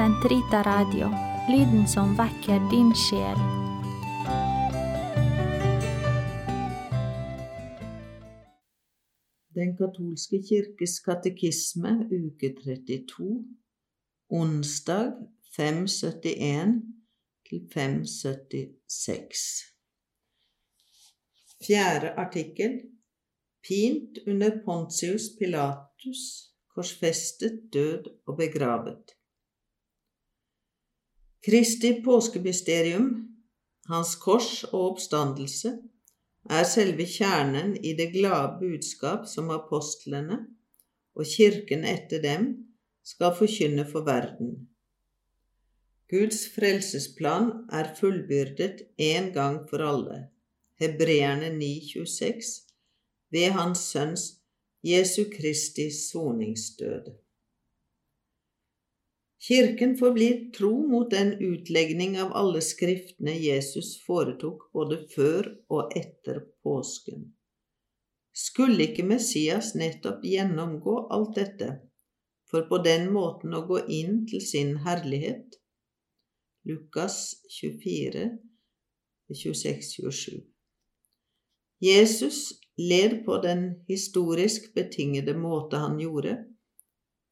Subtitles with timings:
[0.00, 1.10] Sentrita Radio,
[1.52, 3.40] lyden som vekker din sjel.
[9.58, 13.28] Den katolske kirkes katekisme, uke 32,
[14.40, 15.20] onsdag
[15.58, 16.80] 571
[17.50, 19.44] til 576.
[21.66, 22.80] Fjerde artikkel
[23.68, 26.26] Pint under Pontius Pilatus,
[26.72, 29.19] korsfestet, død og begravet.
[31.40, 33.06] Kristi påskemysterium,
[33.88, 35.70] hans kors og oppstandelse,
[36.50, 40.36] er selve kjernen i det glade budskap som apostlene
[41.16, 42.50] og kirken etter dem
[43.04, 44.52] skal forkynne for verden.
[46.12, 50.26] Guds frelsesplan er fullbyrdet en gang for alle.
[50.80, 52.52] Hebreerne 9,26
[53.32, 54.28] ved Hans Sønns
[54.84, 57.12] Jesu Kristi soningsdød.
[59.40, 66.42] Kirken forblir tro mot den utlegning av alle skriftene Jesus foretok både før og etter
[66.64, 67.30] påsken.
[68.36, 71.70] Skulle ikke Messias nettopp gjennomgå alt dette,
[72.52, 75.56] for på den måten å gå inn til sin herlighet?
[76.68, 78.28] Lukas 24,
[79.32, 80.42] 26-27
[81.80, 86.36] Jesus led på den historisk betingede måte han gjorde,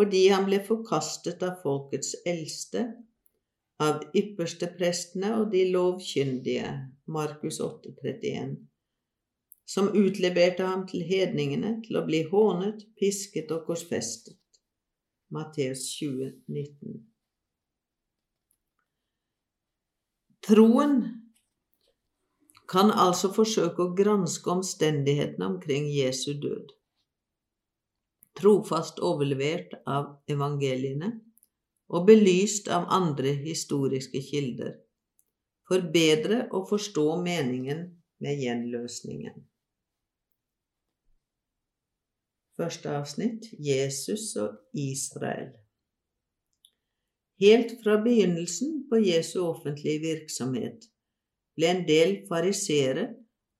[0.00, 2.86] fordi han ble forkastet av folkets eldste,
[3.84, 6.70] av yppersteprestene og de lovkyndige,
[7.12, 8.54] Markus 8,31,
[9.68, 14.40] som utleverte ham til hedningene til å bli hånet, pisket og korsfestet.
[15.36, 16.96] Matteus 20, 19.
[20.48, 20.98] Troen
[22.72, 26.72] kan altså forsøke å granske omstendighetene omkring Jesu død
[28.38, 31.10] trofast overlevert av evangeliene
[31.90, 34.76] og belyst av andre historiske kilder,
[35.66, 37.86] for bedre å forstå meningen
[38.22, 39.46] med gjenløsningen.
[42.60, 45.50] Første avsnitt Jesus og Israel.
[47.40, 50.84] Helt fra begynnelsen på Jesu offentlige virksomhet
[51.56, 53.06] ble en del farisere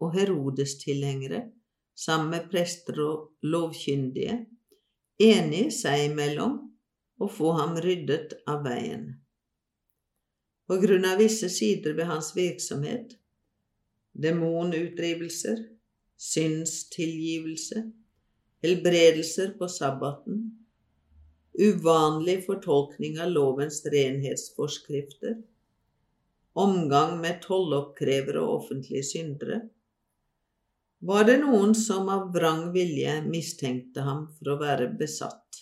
[0.00, 1.42] og Herodes-tilhengere
[1.96, 4.38] sammen med prester og lovkyndige
[5.22, 6.58] enige seg imellom
[7.18, 9.14] å få ham ryddet av veien.
[10.66, 13.14] På grunn av visse sider ved hans virksomhet,
[14.12, 15.62] demonutdrivelser,
[16.16, 17.84] syndstilgivelse,
[18.64, 20.40] helbredelser på sabbaten,
[21.56, 25.38] uvanlig fortolkning av lovens renhetsforskrifter,
[26.56, 29.60] omgang med tolloppkrevere og offentlige syndere,
[31.06, 35.60] var det noen som av vrang vilje mistenkte ham for å være besatt.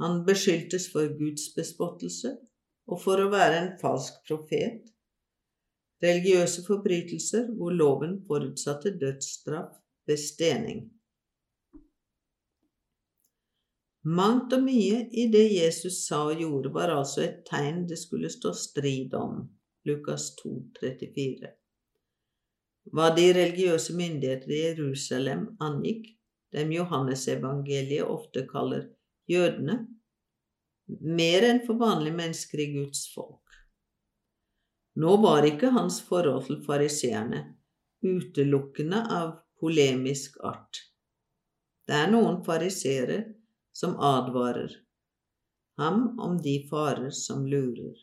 [0.00, 2.32] Han beskyldtes for Guds bespottelse
[2.88, 4.88] og for å være en falsk profet,
[6.02, 9.76] religiøse forbrytelser hvor loven forutsatte dødsstraff
[10.08, 10.82] ved stening.
[14.02, 18.32] Mangt og mye i det Jesus sa og gjorde, var altså et tegn det skulle
[18.32, 19.44] stå strid om.
[19.86, 21.58] Lukas 2, 34
[22.92, 26.10] hva de religiøse myndigheter i Jerusalem angikk,
[26.52, 28.90] dem Johannesevangeliet ofte kaller
[29.30, 29.78] jødene,
[31.00, 33.38] mer enn for vanlige mennesker i Guds folk.
[35.00, 37.46] Nå var ikke hans forhold til fariseerne
[38.04, 40.82] utelukkende av polemisk art.
[41.88, 43.22] Det er noen fariseere
[43.72, 44.74] som advarer
[45.80, 47.94] ham om de farer som lurer.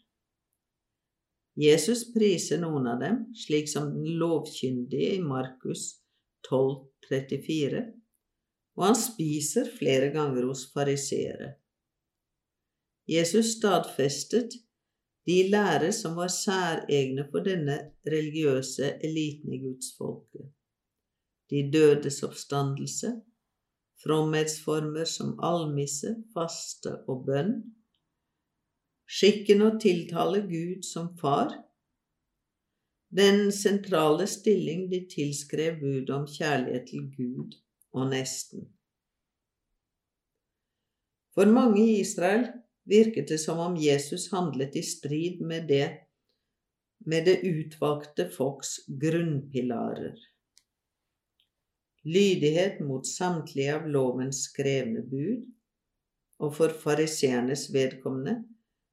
[1.60, 5.90] Jesus priser noen av dem, slik som den lovkyndige i Markus
[6.48, 7.82] 12,34,
[8.80, 11.58] og han spiser flere ganger hos fariseere.
[13.10, 14.56] Jesus stadfestet
[15.28, 17.76] de lærer som var særegne for denne
[18.08, 20.48] religiøse eliten i gudsfolket.
[21.50, 23.12] De dødes oppstandelse,
[24.04, 27.58] fromhetsformer som almisse, faste og bønn,
[29.10, 31.56] skikken å tiltale Gud som far,
[33.10, 37.56] den sentrale stilling de tilskrev budet om kjærlighet til Gud
[37.98, 38.68] og nesten.
[41.34, 42.46] For mange i Israel
[42.90, 45.88] virket det som om Jesus handlet i strid med det,
[47.10, 50.18] med det utvalgte folks grunnpilarer.
[52.06, 55.50] Lydighet mot samtlige av lovens skrevne bud,
[56.40, 58.38] og for fariseernes vedkommende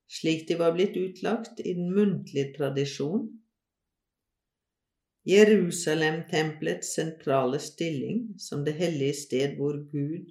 [0.08, 3.26] slik de var blitt utlagt i den muntlige tradisjon.
[5.26, 10.31] Jerusalem-tempelets sentrale stilling som det hellige sted hvor Gud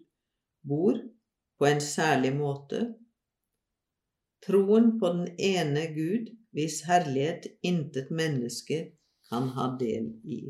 [0.64, 1.02] bor
[1.60, 2.96] på en særlig måte.
[4.46, 8.78] troen på den ene Gud, hvis herlighet intet menneske
[9.30, 10.42] kan ha del i.